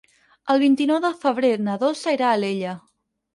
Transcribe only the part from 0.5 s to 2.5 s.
El vint-i-nou de febrer na Dolça irà a